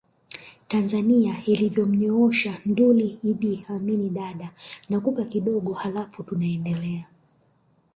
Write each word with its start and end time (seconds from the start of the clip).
Tanzania 0.67 1.35
ilivyomnyoosha 1.45 2.53
Nduli 2.65 3.19
Iddi 3.23 3.65
Amin 3.69 4.13
Dadaa 4.13 4.53
nakupa 4.89 5.23
kidogo 5.23 5.73
haLafu 5.73 6.23
tunaendelea 6.23 7.05